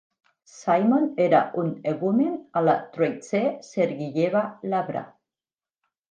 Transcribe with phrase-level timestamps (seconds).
[0.51, 4.41] Simon era un hegumen a la Troitse-Sergiyeva
[4.73, 5.05] Lavra.